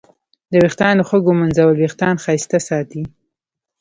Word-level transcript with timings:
د 0.51 0.53
ویښتانو 0.63 1.07
ښه 1.09 1.17
ږمنځول 1.25 1.75
وېښتان 1.77 2.15
ښایسته 2.23 2.59
ساتي. 2.67 3.03